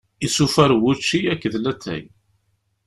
Isufar 0.25 0.69
n 0.73 0.79
wučči 0.81 1.19
akked 1.33 1.53
latay. 1.63 2.03